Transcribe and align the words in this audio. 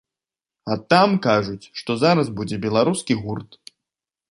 А 0.75 0.77
там 0.93 1.11
кажуць, 1.27 1.69
што 1.83 1.91
зараз 2.05 2.33
будзе 2.41 2.61
беларускі 2.67 3.21
гурт. 3.23 3.49